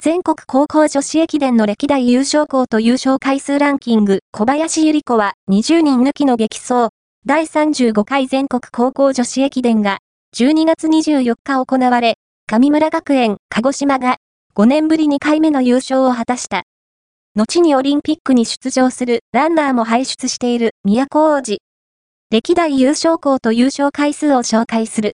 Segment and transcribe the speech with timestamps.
[0.00, 6.90] 全国高校女子駅伝の歴代優勝校と優勝回数ランキング、小林ゆり子は20人抜きの激走。
[7.26, 9.98] 第35回全国高校女子駅伝が
[10.36, 12.14] 12月24日行われ、
[12.46, 14.18] 上村学園、鹿児島が
[14.54, 16.62] 5年ぶり2回目の優勝を果たした。
[17.34, 21.58] 後にオリンピックに出場するランナーも輩出している宮古王子。
[22.30, 25.06] 歴代優勝校と優勝回数を紹介する。